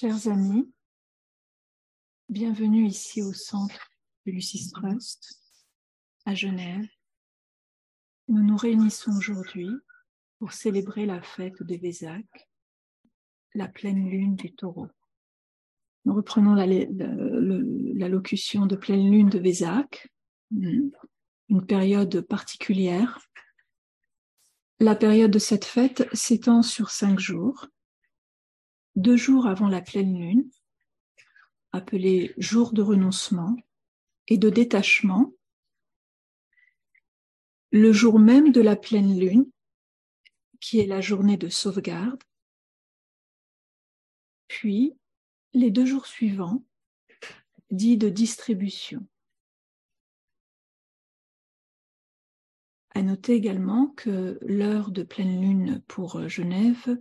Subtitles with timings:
[0.00, 0.66] Chers amis,
[2.30, 3.90] bienvenue ici au centre
[4.24, 5.42] de Lucis Trust
[6.24, 6.88] à Genève.
[8.28, 9.68] Nous nous réunissons aujourd'hui
[10.38, 12.24] pour célébrer la fête de Vézac,
[13.54, 14.88] la pleine lune du taureau.
[16.06, 20.08] Nous reprenons la, la, locution de pleine lune de Vézac,
[20.50, 23.18] une période particulière.
[24.78, 27.68] La période de cette fête s'étend sur cinq jours
[28.96, 30.50] deux jours avant la pleine lune,
[31.72, 33.56] appelé jour de renoncement
[34.28, 35.32] et de détachement,
[37.70, 39.50] le jour même de la pleine lune,
[40.60, 42.22] qui est la journée de sauvegarde,
[44.48, 44.96] puis
[45.52, 46.64] les deux jours suivants,
[47.70, 49.06] dits de distribution.
[52.92, 57.00] À noter également que l'heure de pleine lune pour Genève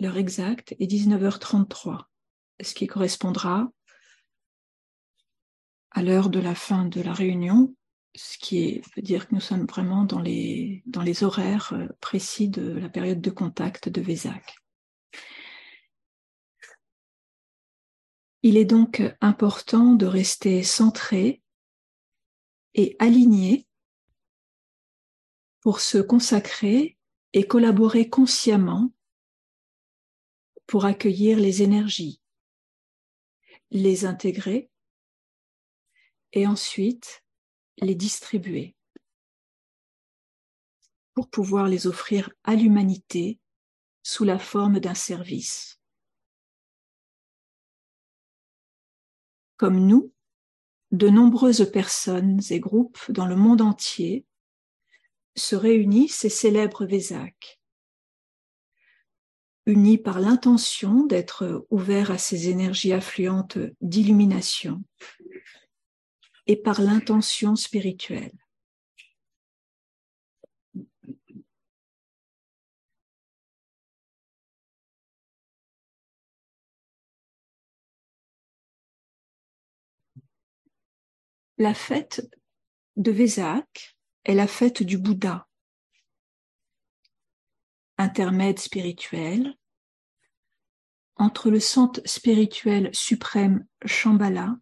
[0.00, 2.04] l'heure exacte est 19h33,
[2.60, 3.70] ce qui correspondra
[5.90, 7.74] à l'heure de la fin de la réunion,
[8.14, 12.48] ce qui veut dire que nous sommes vraiment dans les, dans les horaires euh, précis
[12.48, 14.56] de la période de contact de Vézac.
[18.42, 21.42] Il est donc important de rester centré
[22.74, 23.66] et aligné
[25.60, 26.96] pour se consacrer
[27.32, 28.92] et collaborer consciemment
[30.68, 32.20] pour accueillir les énergies,
[33.70, 34.70] les intégrer
[36.34, 37.24] et ensuite
[37.78, 38.76] les distribuer
[41.14, 43.40] pour pouvoir les offrir à l'humanité
[44.02, 45.80] sous la forme d'un service.
[49.56, 50.12] Comme nous,
[50.92, 54.26] de nombreuses personnes et groupes dans le monde entier
[55.34, 57.57] se réunissent et célèbrent Vézac
[59.68, 64.82] unis par l'intention d'être ouverts à ces énergies affluentes d'illumination
[66.46, 68.32] et par l'intention spirituelle.
[81.58, 82.26] La fête
[82.96, 85.46] de Vézac est la fête du Bouddha,
[87.98, 89.57] intermède spirituel,
[91.18, 94.56] entre le centre spirituel suprême Shambhala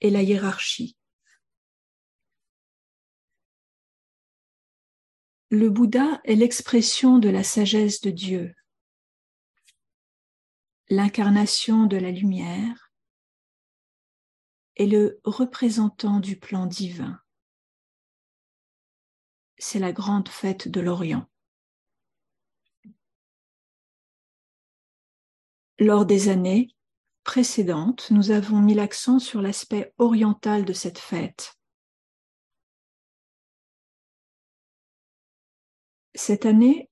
[0.00, 0.96] et la hiérarchie.
[5.50, 8.54] Le Bouddha est l'expression de la sagesse de Dieu,
[10.88, 12.90] l'incarnation de la lumière
[14.76, 17.20] et le représentant du plan divin.
[19.58, 21.28] C'est la grande fête de l'Orient.
[25.78, 26.68] Lors des années
[27.24, 31.54] précédentes, nous avons mis l'accent sur l'aspect oriental de cette fête.
[36.14, 36.90] Cette année,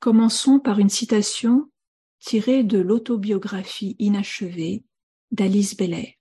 [0.00, 1.70] commençons par une citation
[2.18, 4.84] tirée de l'autobiographie inachevée
[5.30, 6.18] d'Alice Bellet.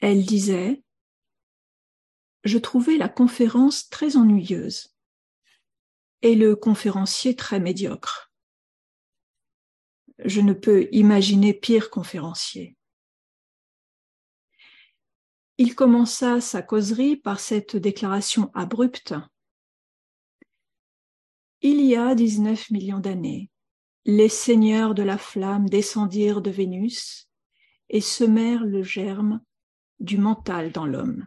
[0.00, 0.82] Elle disait
[2.44, 4.89] Je trouvais la conférence très ennuyeuse
[6.22, 8.32] et le conférencier très médiocre.
[10.24, 12.76] Je ne peux imaginer pire conférencier.
[15.58, 19.14] Il commença sa causerie par cette déclaration abrupte.
[21.62, 23.50] Il y a 19 millions d'années,
[24.06, 27.28] les seigneurs de la flamme descendirent de Vénus
[27.90, 29.40] et semèrent le germe
[29.98, 31.26] du mental dans l'homme.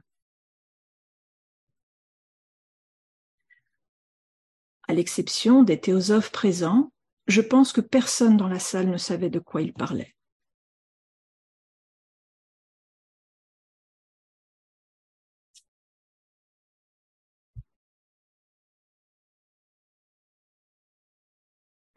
[4.93, 6.93] À l'exception des théosophes présents,
[7.25, 10.13] je pense que personne dans la salle ne savait de quoi il parlait.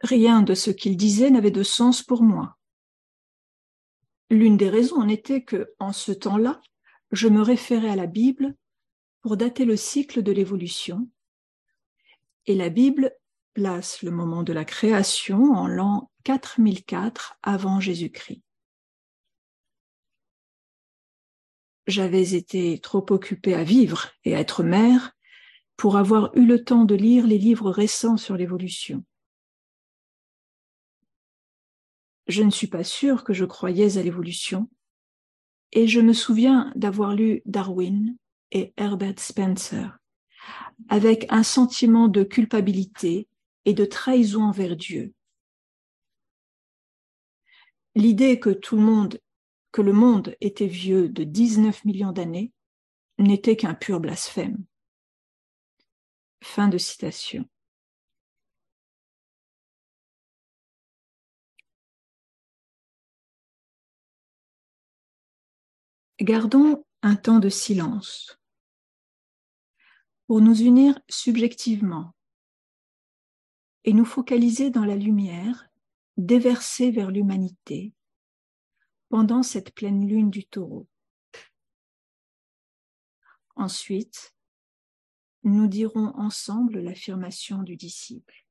[0.01, 2.57] Rien de ce qu'il disait n'avait de sens pour moi.
[4.31, 6.59] L'une des raisons en était que, en ce temps-là,
[7.11, 8.55] je me référais à la Bible
[9.21, 11.07] pour dater le cycle de l'évolution
[12.47, 13.13] et la Bible
[13.53, 18.41] place le moment de la création en l'an 4004 avant Jésus-Christ.
[21.85, 25.11] J'avais été trop occupée à vivre et à être mère
[25.77, 29.05] pour avoir eu le temps de lire les livres récents sur l'évolution.
[32.27, 34.69] Je ne suis pas sûre que je croyais à l'évolution,
[35.71, 38.17] et je me souviens d'avoir lu Darwin
[38.51, 39.97] et Herbert Spencer
[40.89, 43.27] avec un sentiment de culpabilité
[43.65, 45.13] et de trahison envers Dieu
[47.97, 49.19] l'idée que tout le monde,
[49.81, 52.53] le monde était vieux de 19 millions d'années
[53.17, 54.63] n'était qu'un pur blasphème.
[56.43, 57.49] Fin de citation.
[66.19, 68.39] Gardons un temps de silence
[70.27, 72.13] pour nous unir subjectivement
[73.85, 75.69] et nous focaliser dans la lumière
[76.17, 77.93] déversée vers l'humanité
[79.09, 80.87] pendant cette pleine lune du taureau.
[83.55, 84.35] Ensuite,
[85.43, 88.46] nous dirons ensemble l'affirmation du disciple.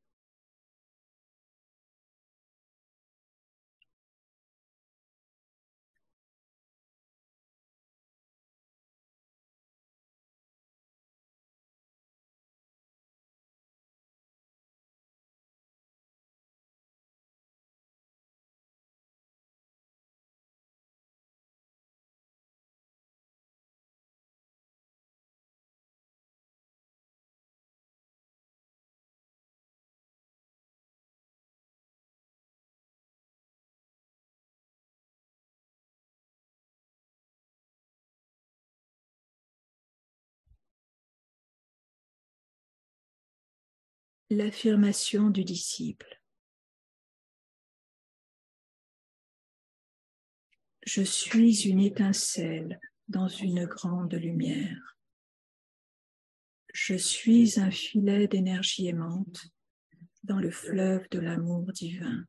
[44.28, 46.20] L'affirmation du disciple.
[50.84, 54.99] Je suis une étincelle dans une grande lumière.
[56.75, 59.46] Je suis un filet d'énergie aimante
[60.25, 62.25] dans le fleuve de l'amour divin.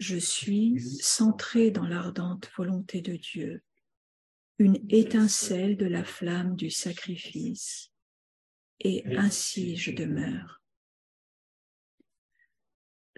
[0.00, 3.62] Je suis centré dans l'ardente volonté de Dieu,
[4.58, 7.92] une étincelle de la flamme du sacrifice
[8.80, 10.62] et ainsi je demeure.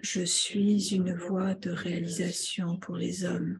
[0.01, 3.59] Je suis une voie de réalisation pour les hommes.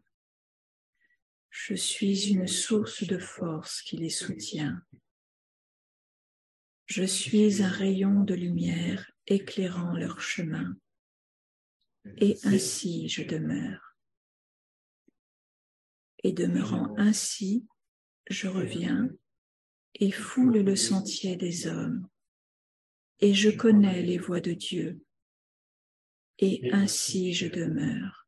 [1.50, 4.80] Je suis une source de force qui les soutient.
[6.86, 10.76] Je suis un rayon de lumière éclairant leur chemin.
[12.16, 13.94] Et ainsi je demeure.
[16.22, 17.66] Et demeurant ainsi,
[18.28, 19.10] je reviens
[19.94, 22.08] et foule le sentier des hommes.
[23.20, 25.02] Et je connais les voies de Dieu,
[26.38, 28.26] et ainsi je demeure.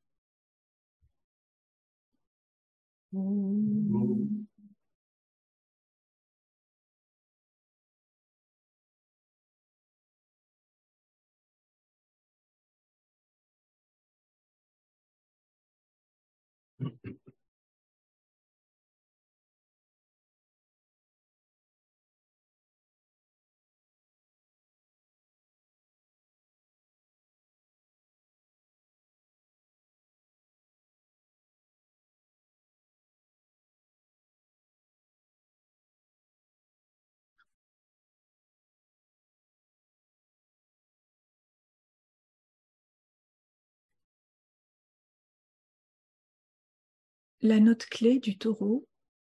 [47.44, 48.86] La note clé du taureau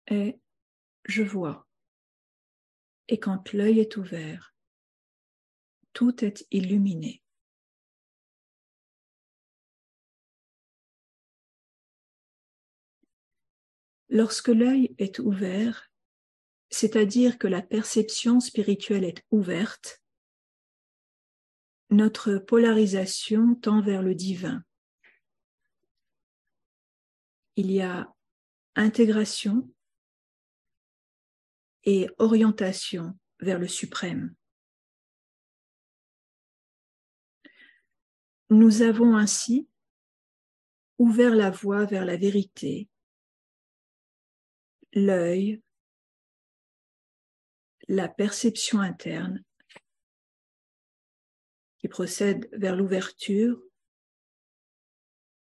[0.08, 0.38] est
[1.06, 1.66] je vois.
[3.08, 4.54] Et quand l'œil est ouvert,
[5.94, 7.22] tout est illuminé.
[14.10, 15.90] Lorsque l'œil est ouvert,
[16.70, 20.02] c'est-à-dire que la perception spirituelle est ouverte,
[21.90, 24.62] notre polarisation tend vers le divin
[27.56, 28.14] il y a
[28.76, 29.70] intégration
[31.84, 34.34] et orientation vers le suprême.
[38.50, 39.68] Nous avons ainsi
[40.98, 42.88] ouvert la voie vers la vérité,
[44.94, 45.62] l'œil,
[47.88, 49.44] la perception interne
[51.80, 53.62] qui procède vers l'ouverture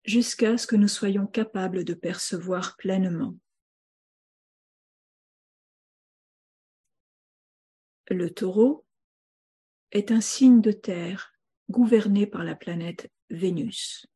[0.05, 3.37] jusqu'à ce que nous soyons capables de percevoir pleinement.
[8.09, 8.85] Le taureau
[9.93, 11.33] est un signe de terre
[11.71, 14.07] gouverné par la planète Vénus.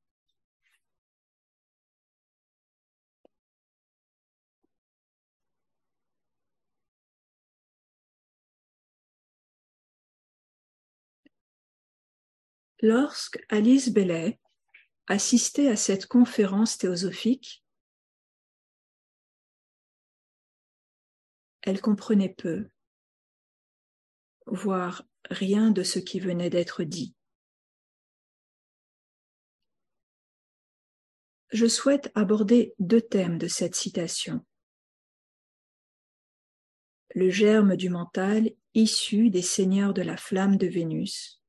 [12.81, 14.39] Lorsque Alice Bellet
[15.09, 17.65] assister à cette conférence théosophique,
[21.63, 22.69] elle comprenait peu,
[24.47, 27.15] voire rien de ce qui venait d'être dit.
[31.51, 34.45] je souhaite aborder deux thèmes de cette citation.
[37.15, 41.43] Le germe du mental issu des seigneurs de la flamme de Vénus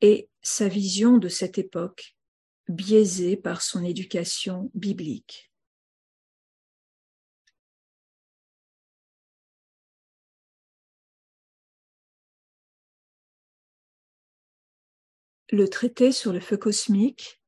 [0.00, 2.16] et sa vision de cette époque
[2.68, 5.52] biaisée par son éducation biblique.
[15.50, 17.40] Le traité sur le feu cosmique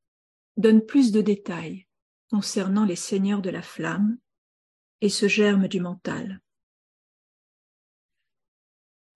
[0.57, 1.87] donne plus de détails
[2.29, 4.17] concernant les seigneurs de la flamme
[5.01, 6.41] et ce germe du mental.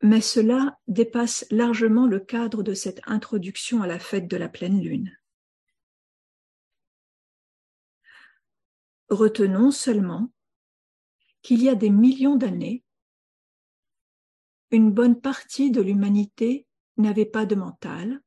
[0.05, 4.79] Mais cela dépasse largement le cadre de cette introduction à la fête de la pleine
[4.79, 5.17] lune.
[9.09, 10.31] Retenons seulement
[11.41, 12.83] qu'il y a des millions d'années,
[14.69, 18.21] une bonne partie de l'humanité n'avait pas de mental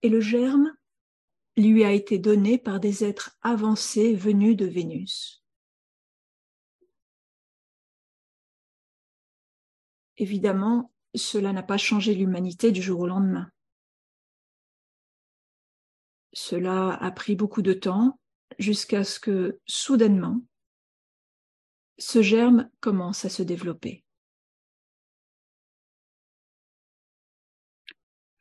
[0.00, 0.74] et le germe
[1.58, 5.44] lui a été donné par des êtres avancés venus de Vénus.
[10.20, 13.50] Évidemment, cela n'a pas changé l'humanité du jour au lendemain.
[16.34, 18.20] Cela a pris beaucoup de temps
[18.58, 20.42] jusqu'à ce que, soudainement,
[21.96, 24.04] ce germe commence à se développer.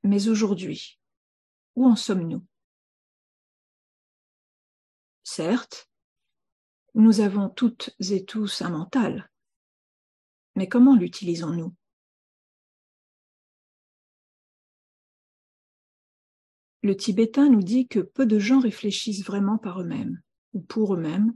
[0.03, 0.99] Mais aujourd'hui,
[1.75, 2.45] où en sommes-nous?
[5.23, 5.89] Certes,
[6.93, 9.31] nous avons toutes et tous un mental,
[10.59, 11.73] mais comment l'utilisons-nous?
[16.81, 21.33] Le tibétain nous dit que peu de gens réfléchissent vraiment par eux-mêmes ou pour eux-mêmes,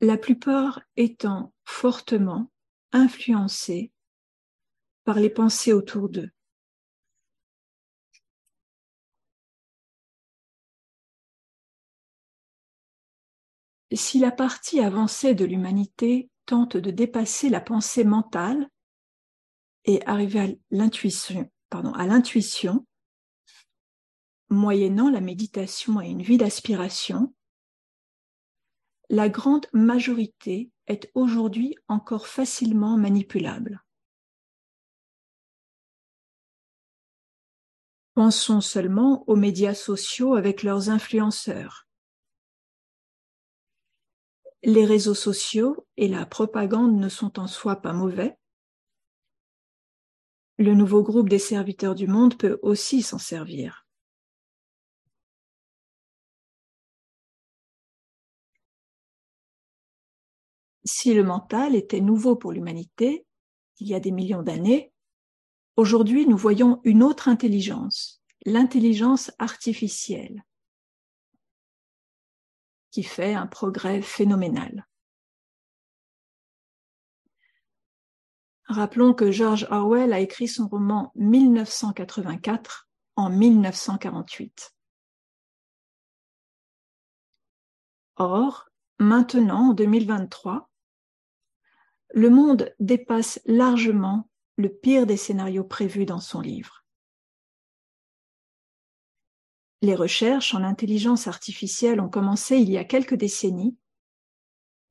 [0.00, 2.50] la plupart étant fortement
[2.92, 3.92] influencés
[5.04, 6.30] par les pensées autour d'eux.
[13.94, 18.68] si la partie avancée de l'humanité tente de dépasser la pensée mentale
[19.84, 21.50] et arriver à l'intuition,
[24.48, 27.34] moyennant la méditation et une vie d'aspiration,
[29.08, 33.82] la grande majorité est aujourd'hui encore facilement manipulable.
[38.14, 41.86] Pensons seulement aux médias sociaux avec leurs influenceurs
[44.62, 48.36] les réseaux sociaux et la propagande ne sont en soi pas mauvais.
[50.58, 53.86] Le nouveau groupe des serviteurs du monde peut aussi s'en servir.
[60.84, 63.24] Si le mental était nouveau pour l'humanité,
[63.78, 64.92] il y a des millions d'années,
[65.76, 70.44] aujourd'hui nous voyons une autre intelligence, l'intelligence artificielle
[72.92, 74.86] qui fait un progrès phénoménal.
[78.66, 84.74] Rappelons que George Orwell a écrit son roman 1984 en 1948.
[88.16, 88.68] Or,
[88.98, 90.70] maintenant, en 2023,
[92.14, 96.81] le monde dépasse largement le pire des scénarios prévus dans son livre.
[99.82, 103.76] Les recherches en intelligence artificielle ont commencé il y a quelques décennies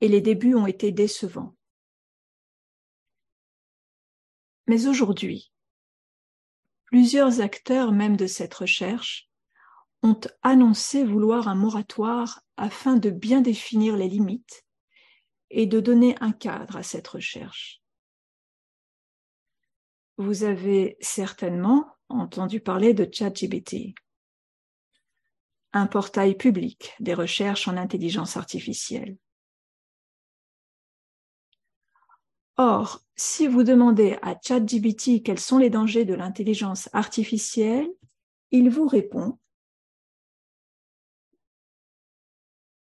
[0.02, 1.56] et les débuts ont été décevants.
[4.68, 5.54] Mais aujourd'hui,
[6.84, 9.30] plusieurs acteurs même de cette recherche
[10.04, 14.66] ont annoncé vouloir un moratoire afin de bien définir les limites
[15.52, 17.82] et de donner un cadre à cette recherche.
[20.18, 23.96] Vous avez certainement entendu parler de ChatGPT
[25.74, 29.18] un portail public des recherches en intelligence artificielle.
[32.58, 37.90] Or, si vous demandez à ChatGPT quels sont les dangers de l'intelligence artificielle,
[38.52, 39.40] il vous répond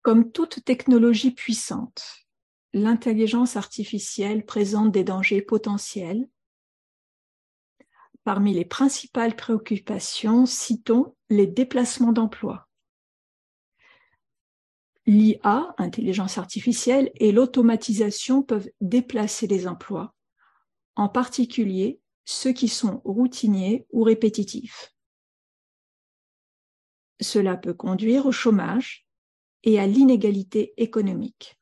[0.02, 2.26] Comme toute technologie puissante,
[2.74, 6.28] l'intelligence artificielle présente des dangers potentiels.
[8.24, 12.68] Parmi les principales préoccupations, citons les déplacements d'emploi.
[15.06, 20.14] L'IA, intelligence artificielle, et l'automatisation peuvent déplacer les emplois,
[20.96, 24.94] en particulier ceux qui sont routiniers ou répétitifs.
[27.22, 29.08] Cela peut conduire au chômage
[29.64, 31.58] et à l'inégalité économique.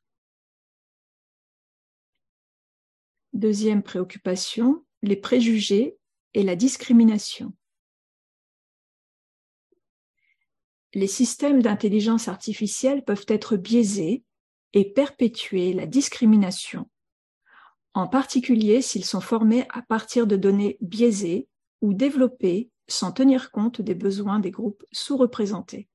[3.32, 5.96] Deuxième préoccupation, les préjugés
[6.34, 7.54] et la discrimination.
[10.94, 14.24] Les systèmes d'intelligence artificielle peuvent être biaisés
[14.72, 16.88] et perpétuer la discrimination,
[17.94, 21.48] en particulier s'ils sont formés à partir de données biaisées
[21.80, 25.88] ou développées sans tenir compte des besoins des groupes sous-représentés.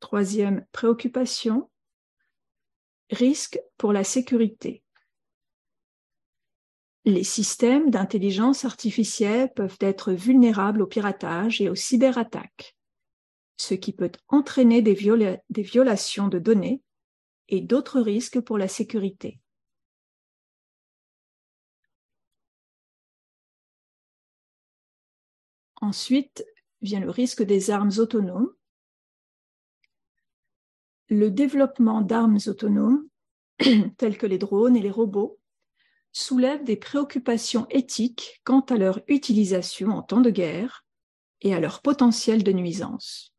[0.00, 1.70] Troisième préoccupation,
[3.10, 4.82] risque pour la sécurité.
[7.04, 12.76] Les systèmes d'intelligence artificielle peuvent être vulnérables au piratage et aux cyberattaques,
[13.56, 16.80] ce qui peut entraîner des, violations de données
[17.48, 19.40] et d'autres risques pour la sécurité.
[25.80, 26.44] Ensuite
[26.82, 28.54] vient le risque des armes autonomes.
[31.08, 33.08] Le développement d'armes autonomes,
[33.98, 35.40] telles que les drones et les robots,
[36.12, 40.84] soulève des préoccupations éthiques quant à leur utilisation en temps de guerre
[41.40, 43.34] et à leur potentiel de nuisance.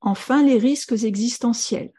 [0.00, 1.92] Enfin, les risques existentiels.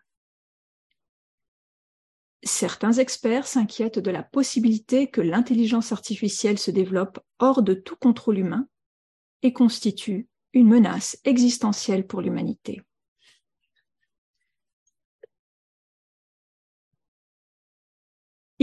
[2.43, 8.38] Certains experts s'inquiètent de la possibilité que l'intelligence artificielle se développe hors de tout contrôle
[8.38, 8.67] humain
[9.41, 12.81] et constitue une menace existentielle pour l'humanité.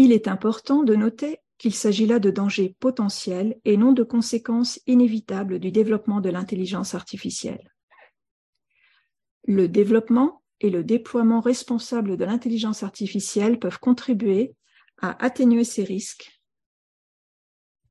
[0.02, 4.80] Il est important de noter qu'il s'agit là de dangers potentiels et non de conséquences
[4.86, 7.70] inévitables du développement de l'intelligence artificielle.
[9.44, 14.54] Le développement et le déploiement responsable de l'intelligence artificielle peuvent contribuer
[15.02, 16.40] à atténuer ces risques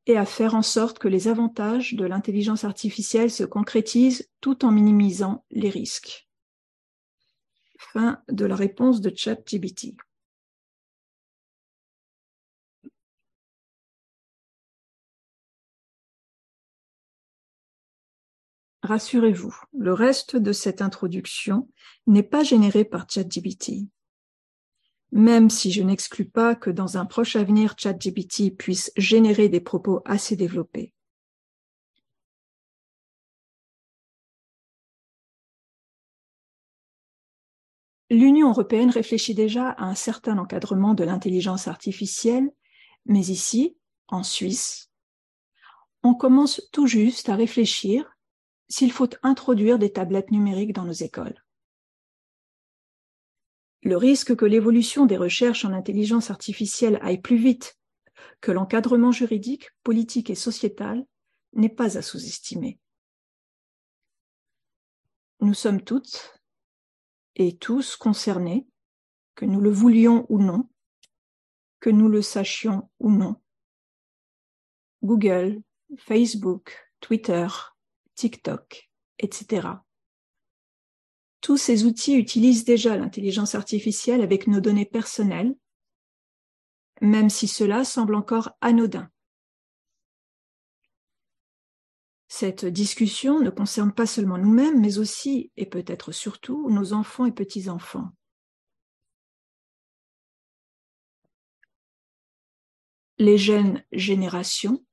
[0.08, 4.72] et à faire en sorte que les avantages de l'intelligence artificielle se concrétisent tout en
[4.72, 6.28] minimisant les risques.
[7.78, 9.96] Fin de la réponse de ChatGPT.
[18.90, 21.70] Rassurez-vous, le reste de cette introduction
[22.08, 23.88] n'est pas généré par ChatGPT.
[25.12, 30.02] Même si je n'exclus pas que dans un proche avenir, ChatGPT puisse générer des propos
[30.06, 30.96] assez développés.
[38.10, 42.50] L'Union européenne réfléchit déjà à un certain encadrement de l'intelligence artificielle,
[43.06, 44.90] mais ici, en Suisse,
[46.02, 48.16] on commence tout juste à réfléchir
[48.70, 51.44] s'il faut introduire des tablettes numériques dans nos écoles.
[53.82, 57.78] Le risque que l'évolution des recherches en intelligence artificielle aille plus vite
[58.42, 61.06] que l'encadrement juridique, politique et sociétal
[61.54, 62.80] n'est pas à sous-estimer.
[65.42, 66.40] Nous sommes toutes
[67.36, 68.68] et tous concernés,
[69.36, 70.70] que nous le voulions ou non,
[71.80, 73.42] que nous le sachions ou non.
[75.02, 75.62] Google,
[75.98, 77.48] Facebook, Twitter,
[78.20, 79.70] TikTok, etc.
[81.40, 85.56] Tous ces outils utilisent déjà l'intelligence artificielle avec nos données personnelles,
[87.00, 89.10] même si cela semble encore anodin.
[92.28, 97.32] Cette discussion ne concerne pas seulement nous-mêmes, mais aussi, et peut-être surtout, nos enfants et
[97.32, 98.10] petits-enfants.
[103.18, 104.86] Les jeunes générations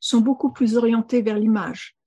[0.00, 1.99] sont beaucoup plus orientées vers l'image,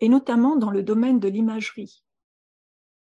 [0.00, 2.04] et notamment dans le domaine de l'imagerie.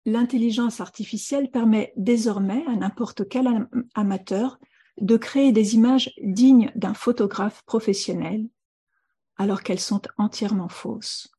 [0.05, 4.59] L'intelligence artificielle permet désormais à n'importe quel amateur
[4.99, 8.49] de créer des images dignes d'un photographe professionnel,
[9.37, 11.31] alors qu'elles sont entièrement fausses.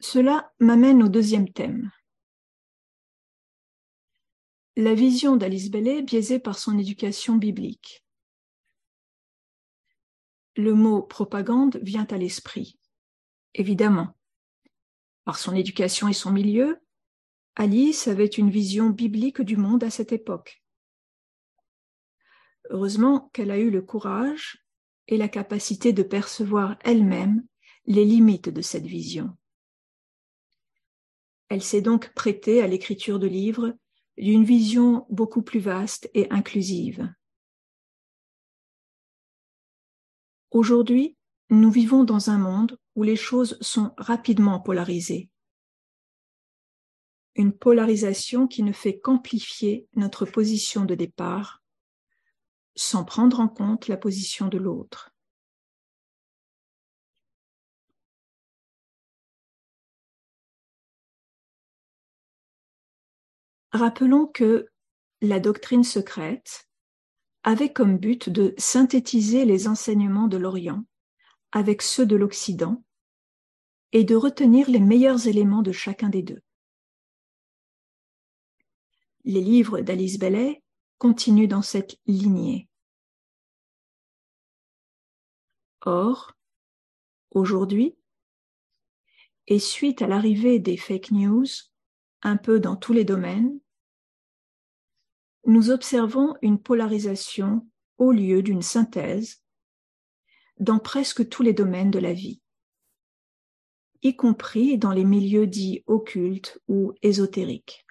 [0.00, 1.90] Cela m'amène au deuxième thème,
[4.76, 8.04] la vision d'Alice Bellet biaisée par son éducation biblique.
[10.54, 12.78] Le mot propagande vient à l'esprit,
[13.54, 14.14] évidemment.
[15.24, 16.78] Par son éducation et son milieu,
[17.54, 20.62] Alice avait une vision biblique du monde à cette époque.
[22.68, 24.62] Heureusement qu'elle a eu le courage
[25.08, 27.46] et la capacité de percevoir elle-même
[27.86, 29.38] les limites de cette vision.
[31.48, 33.74] Elle s'est donc prêtée à l'écriture de livres
[34.18, 37.12] d'une vision beaucoup plus vaste et inclusive.
[40.50, 41.16] Aujourd'hui,
[41.50, 45.30] nous vivons dans un monde où les choses sont rapidement polarisées.
[47.34, 51.62] Une polarisation qui ne fait qu'amplifier notre position de départ
[52.74, 55.15] sans prendre en compte la position de l'autre.
[63.76, 64.70] Rappelons que
[65.20, 66.66] la doctrine secrète
[67.42, 70.86] avait comme but de synthétiser les enseignements de l'Orient
[71.52, 72.82] avec ceux de l'Occident
[73.92, 76.40] et de retenir les meilleurs éléments de chacun des deux.
[79.24, 80.62] Les livres d'Alice Bellet
[80.96, 82.70] continuent dans cette lignée.
[85.82, 86.32] Or,
[87.30, 87.94] aujourd'hui,
[89.48, 91.44] et suite à l'arrivée des fake news,
[92.22, 93.60] un peu dans tous les domaines,
[95.46, 97.66] nous observons une polarisation
[97.98, 99.42] au lieu d'une synthèse
[100.58, 102.40] dans presque tous les domaines de la vie,
[104.02, 107.86] y compris dans les milieux dits occultes ou ésotériques.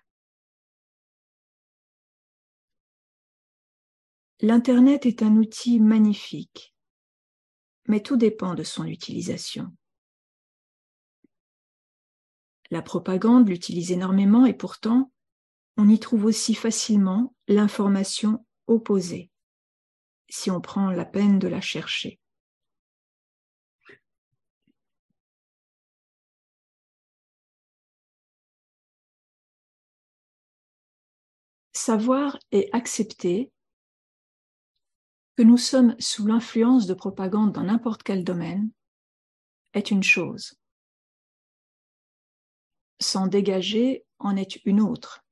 [4.41, 6.76] L'Internet est un outil magnifique,
[7.88, 9.74] mais tout dépend de son utilisation.
[12.70, 15.12] La propagande l'utilise énormément et pourtant,
[15.77, 19.29] on y trouve aussi facilement l'information opposée,
[20.29, 22.19] si on prend la peine de la chercher.
[31.73, 33.51] Savoir et accepter
[35.35, 38.71] que nous sommes sous l'influence de propagande dans n'importe quel domaine
[39.73, 40.57] est une chose.
[43.01, 45.24] S'en dégager en est une autre.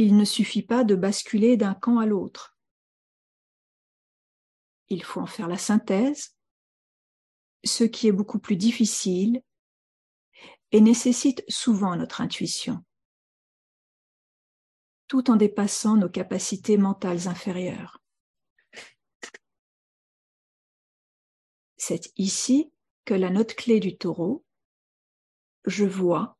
[0.00, 2.56] Il ne suffit pas de basculer d'un camp à l'autre.
[4.88, 6.36] Il faut en faire la synthèse,
[7.64, 9.42] ce qui est beaucoup plus difficile
[10.70, 12.84] et nécessite souvent notre intuition,
[15.08, 18.00] tout en dépassant nos capacités mentales inférieures.
[21.76, 22.72] C'est ici
[23.04, 24.44] que la note clé du taureau,
[25.64, 26.38] je vois,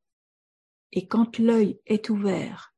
[0.93, 2.75] et quand l'œil est ouvert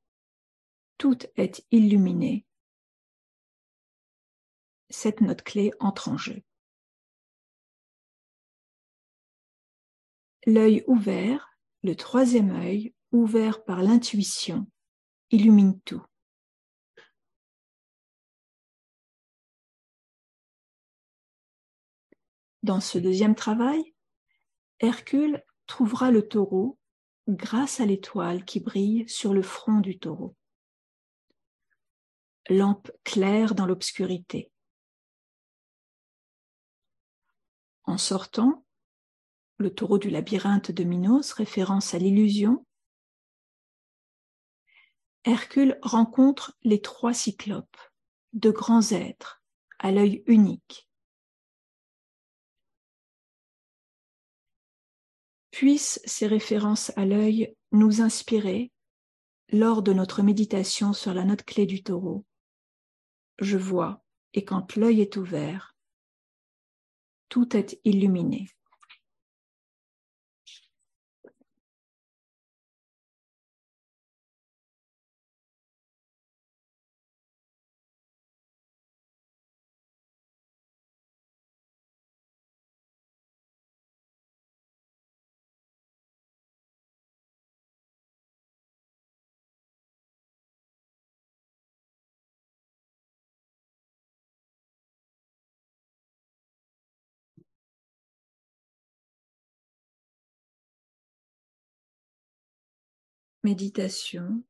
[1.01, 2.45] tout est illuminé,
[4.91, 6.43] cette note clé entre en jeu.
[10.45, 14.71] L'œil ouvert, le troisième œil, ouvert par l'intuition,
[15.31, 16.05] illumine tout.
[22.63, 23.95] Dans ce deuxième travail,
[24.81, 26.79] Hercule trouvera le taureau
[27.27, 30.37] grâce à l'étoile qui brille sur le front du taureau
[32.48, 34.50] lampe claire dans l'obscurité.
[37.85, 38.64] En sortant,
[39.59, 42.64] le taureau du labyrinthe de Minos, référence à l'illusion,
[45.24, 47.76] Hercule rencontre les trois cyclopes,
[48.33, 49.42] de grands êtres,
[49.79, 50.88] à l'œil unique.
[55.50, 58.72] Puissent ces références à l'œil nous inspirer
[59.50, 62.24] lors de notre méditation sur la note clé du taureau
[63.40, 65.76] je vois, et quand l'œil est ouvert,
[67.29, 68.48] tout est illuminé.
[103.42, 104.42] Méditation,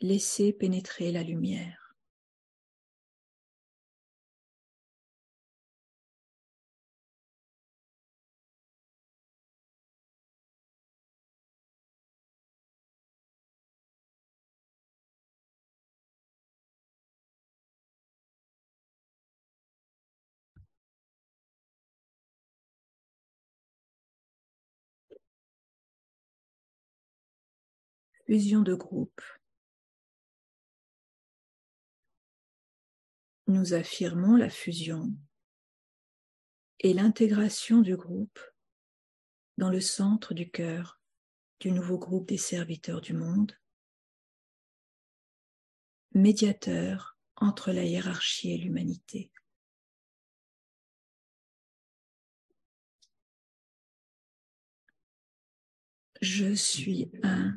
[0.00, 1.85] laissez pénétrer la lumière.
[28.26, 29.22] Fusion de groupe.
[33.46, 35.14] Nous affirmons la fusion
[36.80, 38.40] et l'intégration du groupe
[39.58, 41.00] dans le centre du cœur
[41.60, 43.56] du nouveau groupe des serviteurs du monde,
[46.12, 49.30] médiateur entre la hiérarchie et l'humanité.
[56.20, 57.56] Je suis un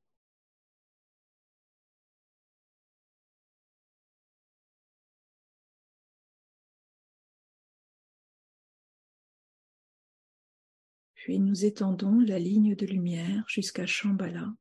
[11.23, 14.55] Puis nous étendons la ligne de lumière jusqu'à Shambhala,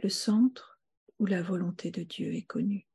[0.00, 0.80] le centre
[1.20, 2.88] où la volonté de Dieu est connue.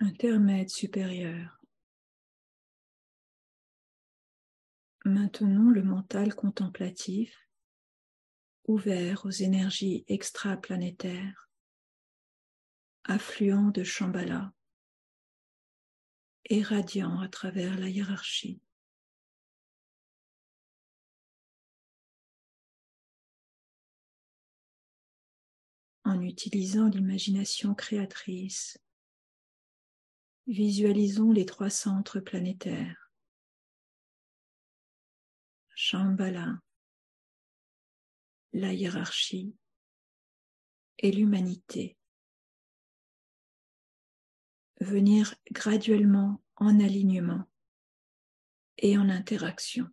[0.00, 1.60] intermède supérieur.
[5.04, 7.48] Maintenons le mental contemplatif
[8.64, 11.50] ouvert aux énergies extraplanétaires,
[13.04, 14.52] affluent de Shambhala
[16.44, 18.60] et radiant à travers la hiérarchie.
[26.04, 28.78] En utilisant l'imagination créatrice,
[30.48, 33.12] Visualisons les trois centres planétaires.
[35.74, 36.58] Shambhala,
[38.54, 39.54] la hiérarchie
[41.00, 41.98] et l'humanité.
[44.80, 47.44] Venir graduellement en alignement
[48.78, 49.86] et en interaction.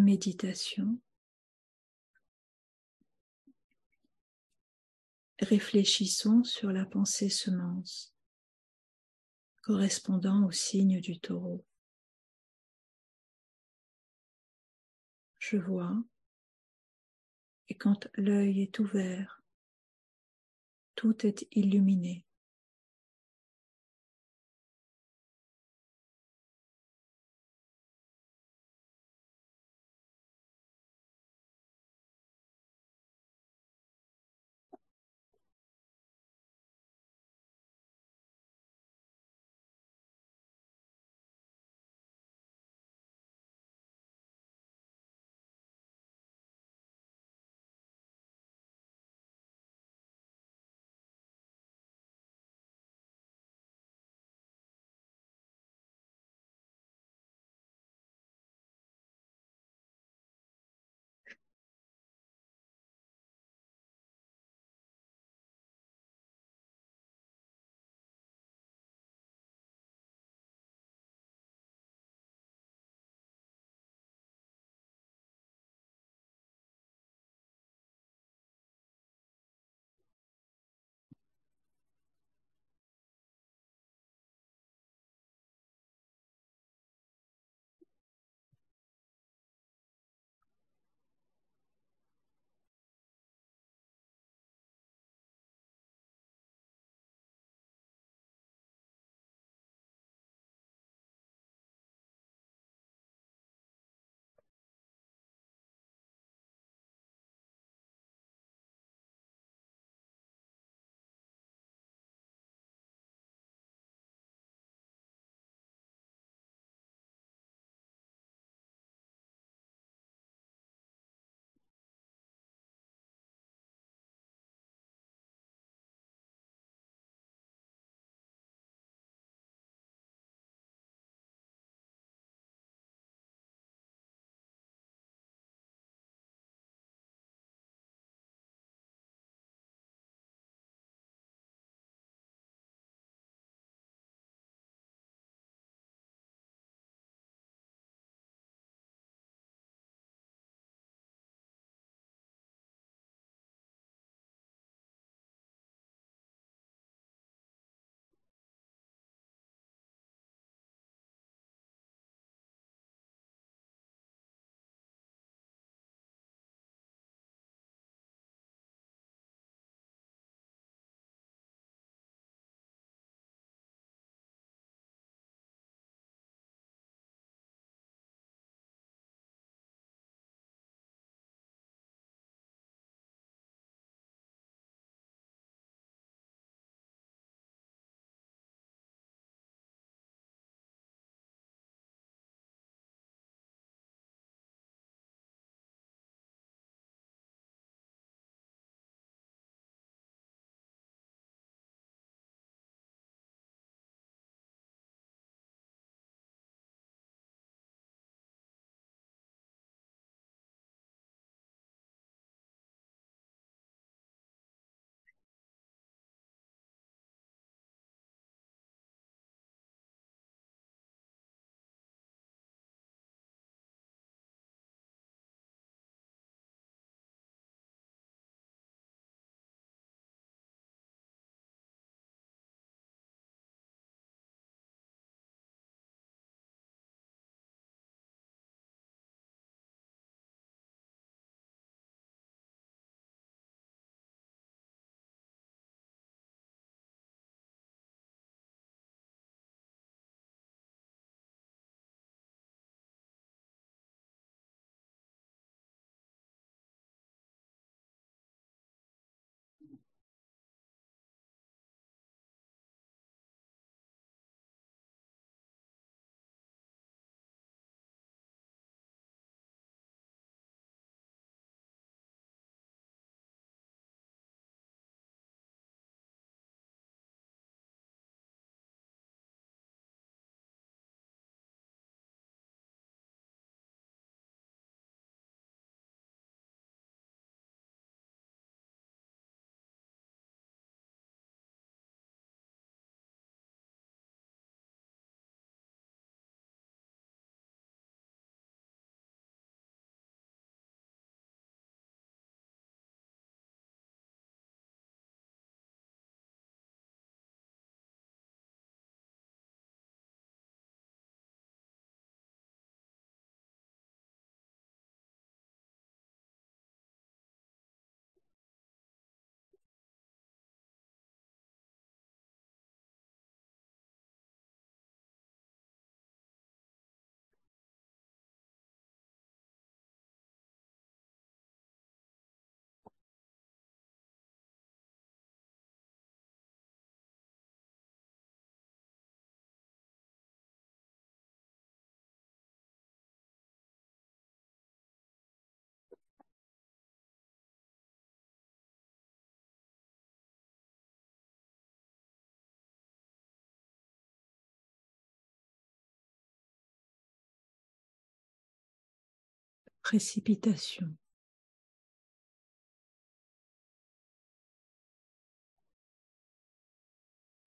[0.00, 0.98] Méditation,
[5.38, 8.14] réfléchissons sur la pensée semence
[9.62, 11.64] correspondant au signe du taureau.
[15.38, 15.96] Je vois
[17.68, 19.42] et quand l'œil est ouvert,
[20.96, 22.26] tout est illuminé.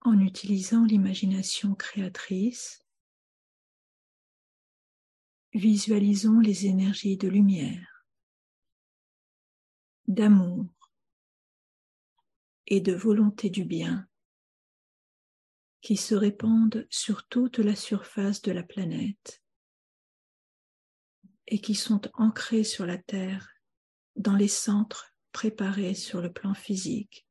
[0.02, 2.84] En utilisant l'imagination créatrice,
[5.54, 8.06] visualisons les énergies de lumière,
[10.08, 10.66] d'amour
[12.68, 14.08] et de volonté du bien
[15.82, 19.43] qui se répandent sur toute la surface de la planète
[21.48, 23.50] et qui sont ancrés sur la Terre
[24.16, 27.28] dans les centres préparés sur le plan physique,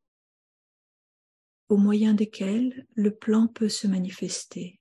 [1.69, 4.81] au moyen desquels le plan peut se manifester.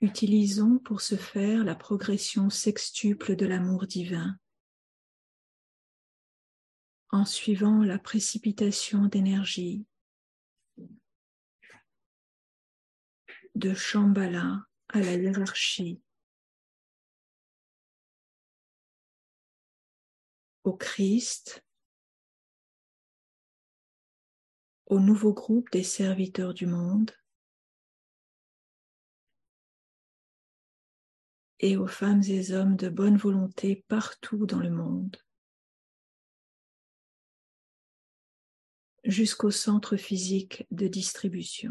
[0.00, 4.36] Utilisons pour ce faire la progression sextuple de l'amour divin
[7.12, 9.86] en suivant la précipitation d'énergie
[13.54, 16.02] de Shambhala à la hiérarchie,
[20.64, 21.62] au Christ,
[24.86, 27.10] au nouveau groupe des serviteurs du monde,
[31.58, 35.16] et aux femmes et hommes de bonne volonté partout dans le monde,
[39.04, 41.70] jusqu'au centre physique de distribution.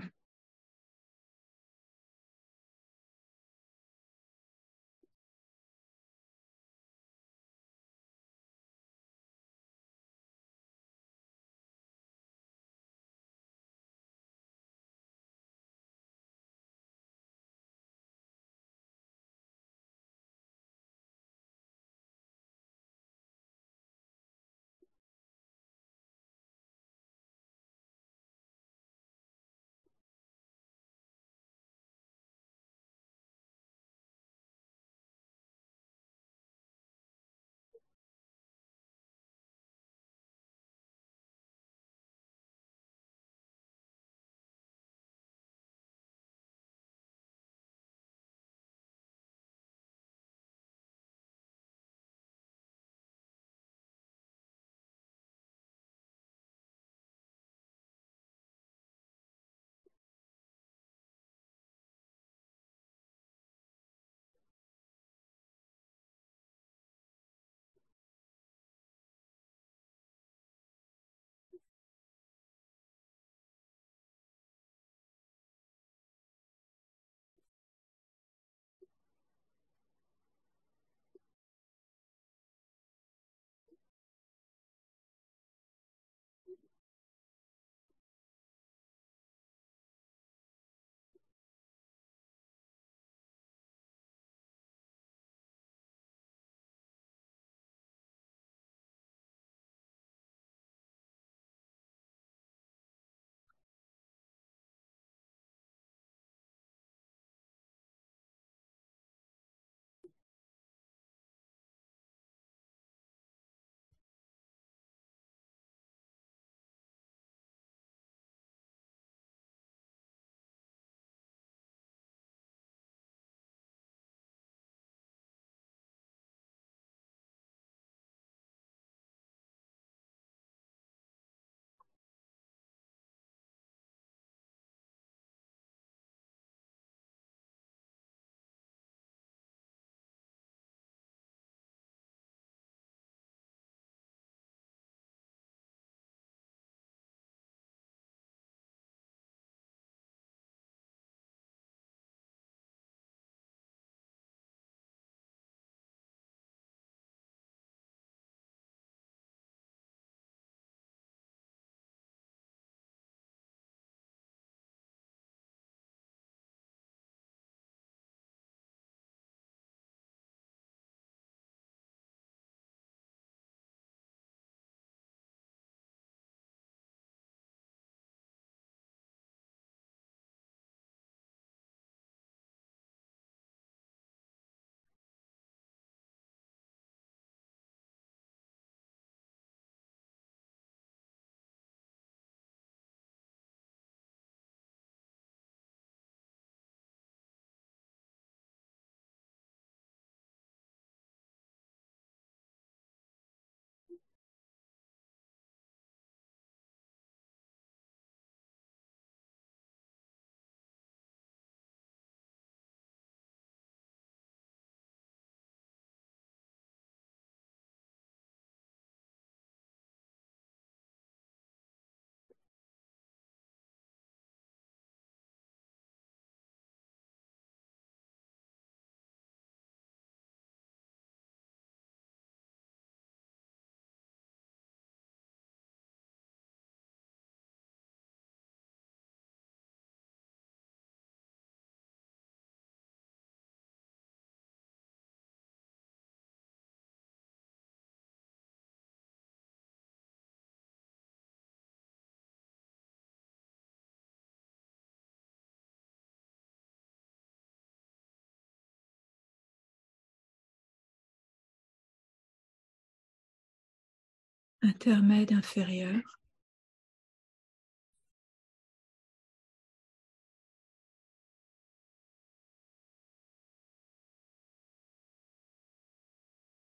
[264.61, 266.19] Intermède inférieur.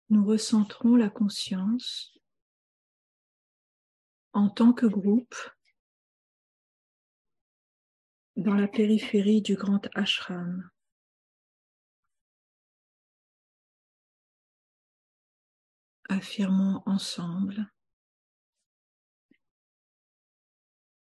[0.10, 2.18] Nous recentrons la conscience
[4.34, 5.36] en tant que groupe
[8.36, 10.70] dans la périphérie du grand ashram.
[16.08, 17.72] Affirmons ensemble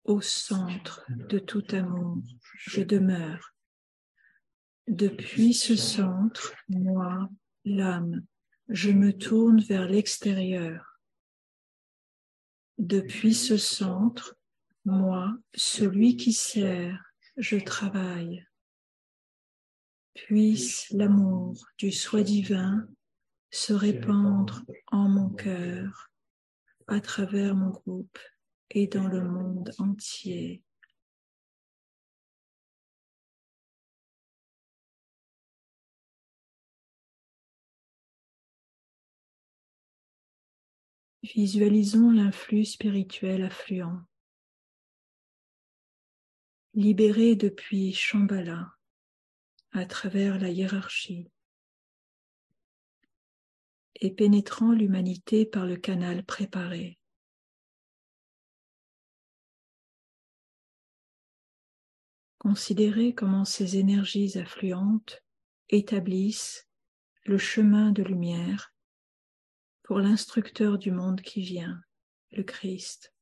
[0.10, 2.18] au centre de tout amour,
[2.58, 3.54] je demeure.
[4.88, 7.30] Depuis ce centre, moi,
[7.64, 8.26] l'âme,
[8.70, 11.00] je me tourne vers l'extérieur.
[12.80, 14.36] Depuis ce centre,
[14.84, 18.44] moi, celui qui sert, je travaille.
[20.16, 22.88] Puisse l'amour du soi divin
[23.52, 26.10] se répandre en mon cœur,
[26.88, 28.18] à travers mon groupe
[28.72, 30.64] et dans le monde entier.
[41.24, 44.02] Visualisons l'influx spirituel affluent,
[46.74, 48.74] libéré depuis Shambhala
[49.72, 51.30] à travers la hiérarchie
[54.02, 56.99] et pénétrant l'humanité par le canal préparé.
[62.40, 65.22] Considérez comment ces énergies affluentes
[65.70, 66.68] établissent
[67.26, 68.74] le chemin de lumière
[69.84, 71.82] pour l'instructeur du monde qui vient,
[72.32, 73.14] le Christ.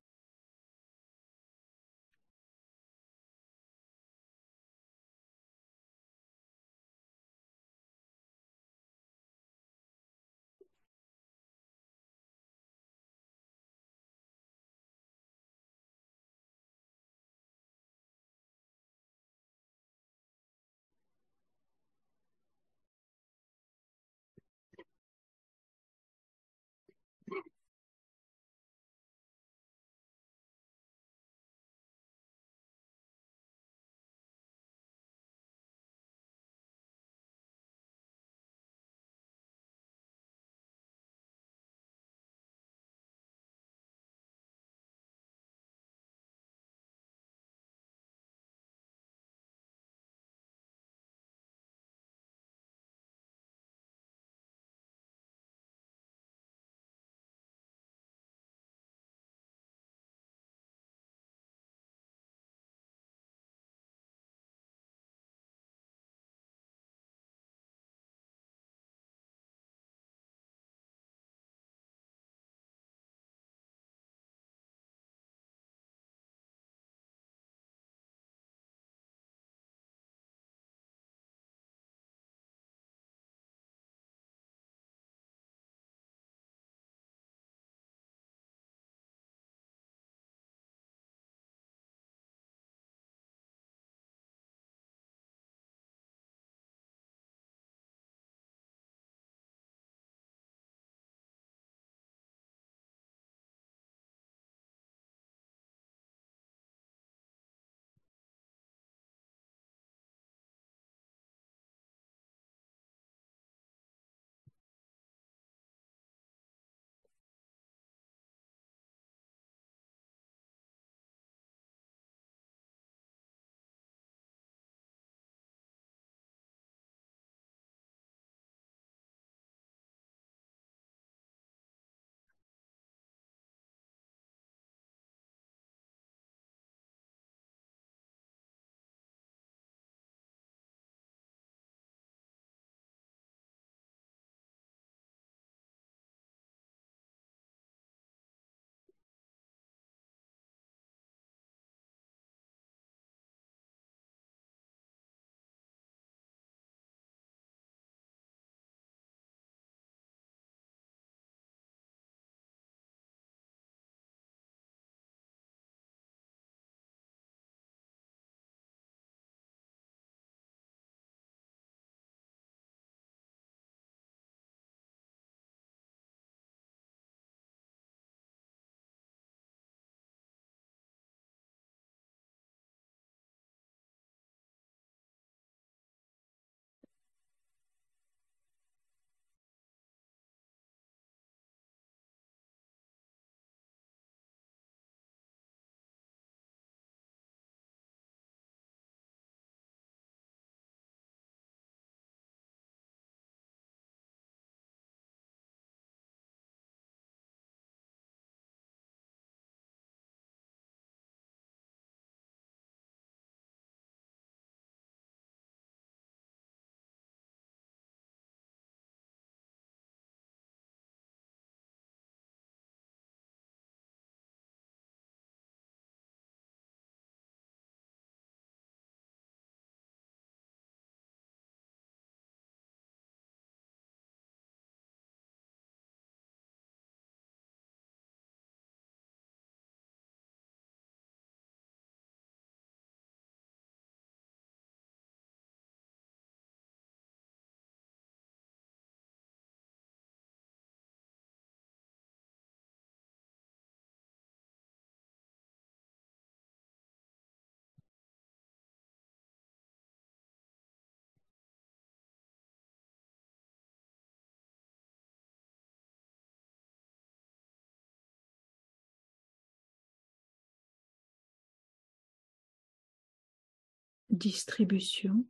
[274.17, 275.25] Distribution.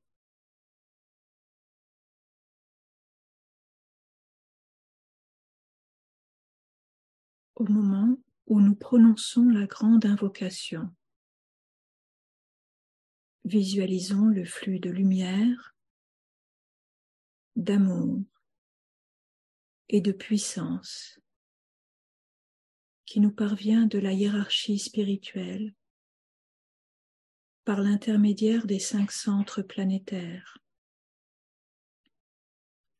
[7.55, 10.93] Au moment où nous prononçons la grande invocation,
[13.45, 15.75] visualisons le flux de lumière,
[17.55, 18.23] d'amour
[19.89, 21.19] et de puissance
[23.05, 25.73] qui nous parvient de la hiérarchie spirituelle
[27.68, 30.57] par l'intermédiaire des cinq centres planétaires.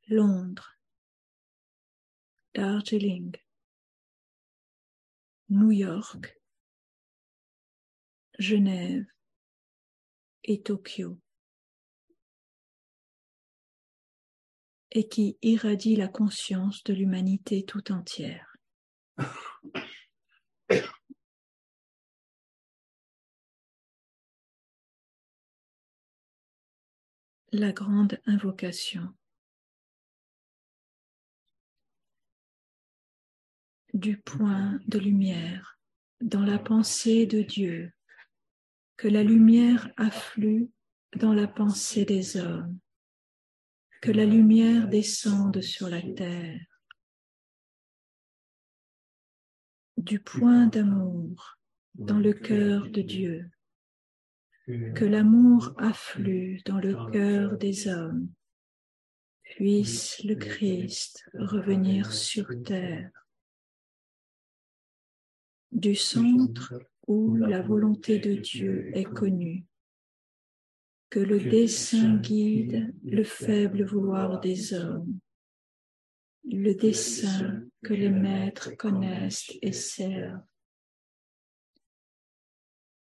[0.10, 0.78] Londres,
[2.54, 3.32] Darjeeling,
[5.48, 6.38] New York,
[8.40, 9.06] Genève.
[10.44, 11.18] Et Tokyo,
[14.92, 18.58] et qui irradie la conscience de l'humanité tout entière.
[27.52, 29.14] la grande invocation
[33.94, 35.80] du point de lumière
[36.22, 37.94] dans la pensée de Dieu,
[38.98, 40.70] que la lumière afflue
[41.16, 42.80] dans la pensée des hommes,
[44.02, 46.66] que la lumière descende sur la terre,
[49.96, 51.58] du point d'amour
[51.96, 53.50] dans le cœur de Dieu,
[54.68, 58.30] que l'amour afflue dans le cœur des hommes,
[59.44, 63.12] puisse le Christ revenir sur terre,
[65.72, 66.74] du centre
[67.08, 69.66] où la volonté de Dieu est connue,
[71.10, 75.18] que le dessein guide le faible vouloir des hommes,
[76.44, 80.44] le dessein que les maîtres connaissent et servent,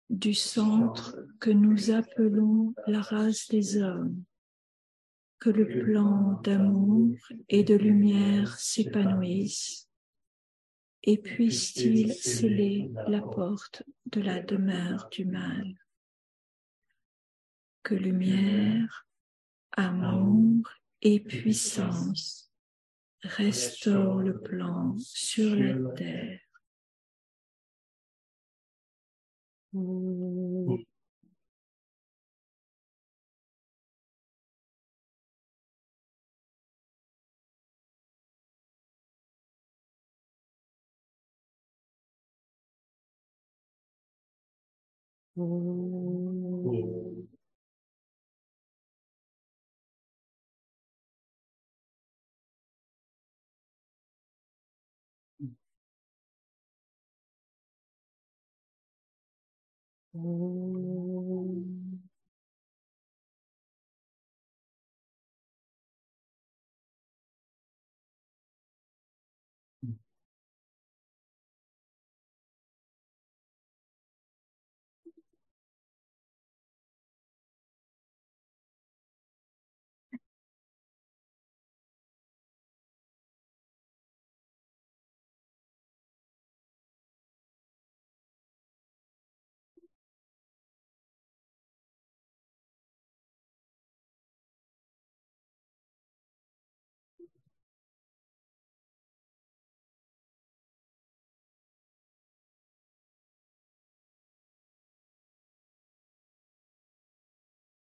[0.10, 4.24] du centre que nous appelons la race des hommes,
[5.39, 7.16] que le plan d'amour
[7.47, 9.88] et de lumière s'épanouisse.
[11.03, 15.76] Et puisse-t-il sceller la porte de la demeure du mal.
[17.84, 19.07] Que lumière,
[19.72, 20.70] amour
[21.01, 22.51] et puissance
[23.22, 26.49] restaurent le plan sur la terre
[29.74, 30.84] Mm.
[45.38, 46.63] Mm.
[46.65, 47.18] mm.
[60.24, 61.79] Om.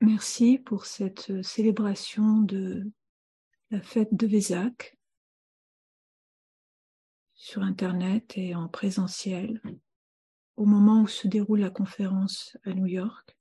[0.01, 2.89] Merci pour cette célébration de
[3.71, 4.97] la fête de Vézac
[7.35, 9.61] sur Internet et en présentiel
[10.57, 13.37] au moment où se déroule la conférence à New York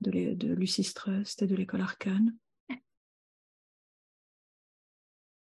[0.00, 2.34] de, de Trust et de l'école Arcane.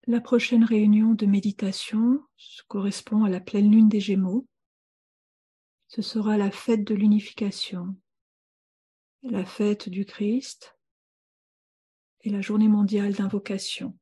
[0.06, 2.24] La prochaine réunion de méditation
[2.68, 4.46] correspond à la pleine lune des Gémeaux.
[5.88, 7.96] Ce sera la fête de l'unification
[9.30, 10.78] la fête du Christ
[12.22, 13.98] et la journée mondiale d'invocation.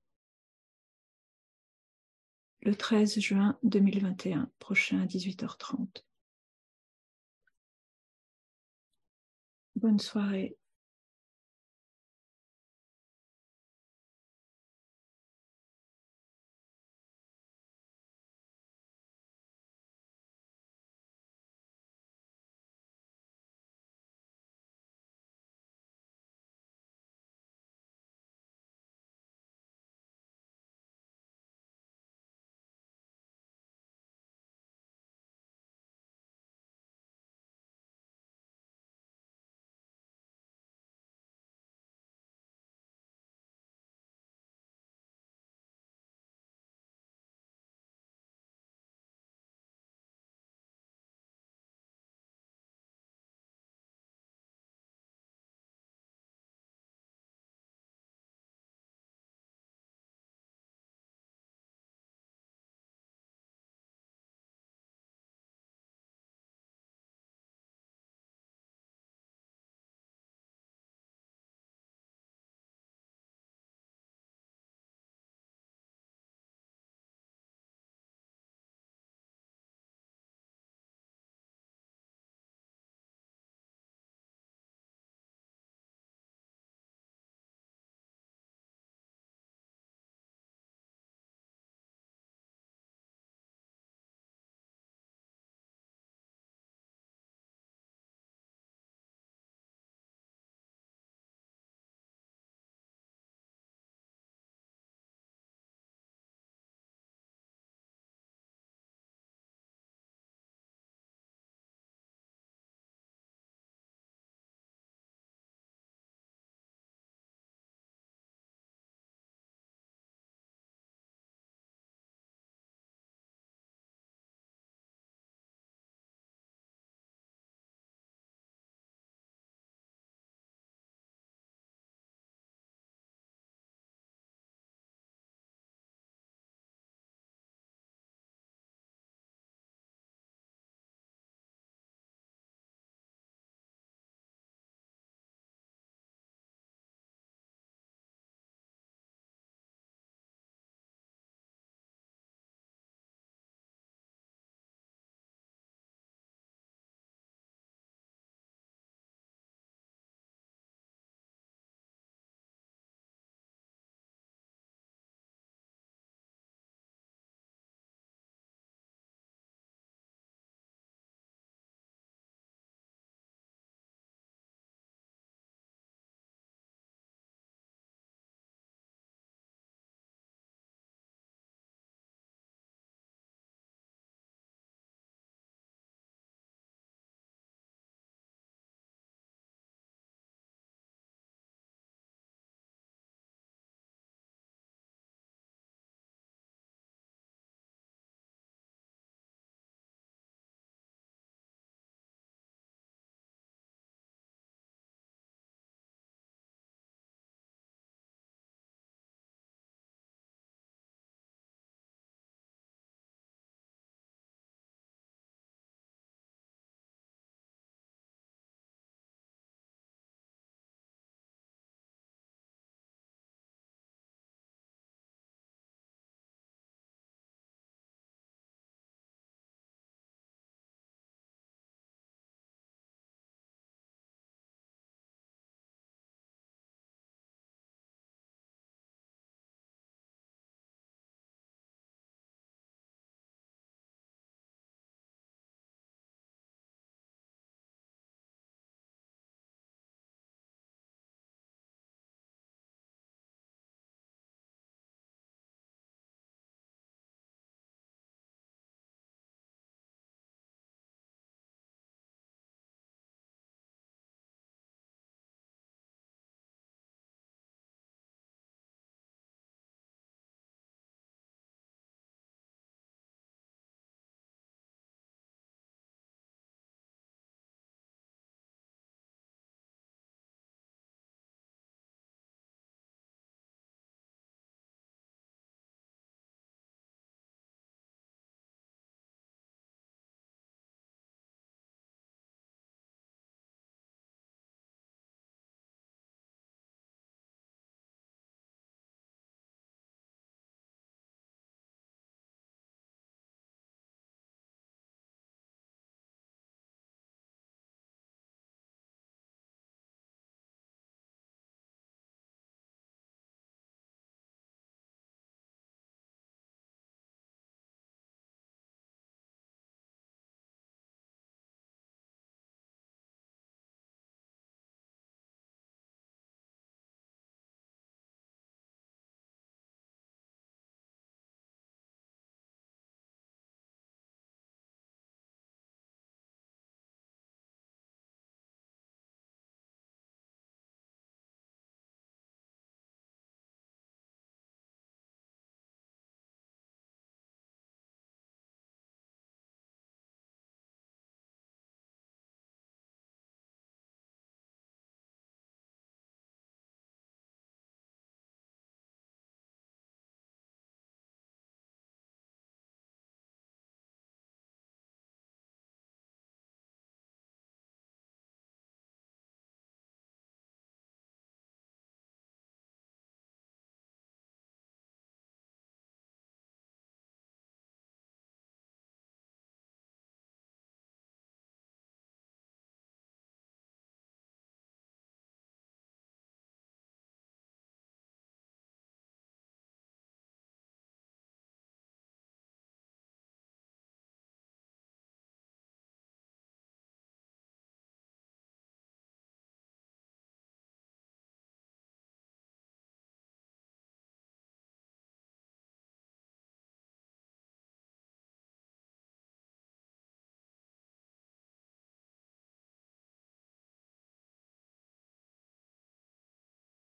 [2.60, 6.04] Le 13 juin 2021, prochain à 18h30.
[9.76, 10.56] Bonne soirée.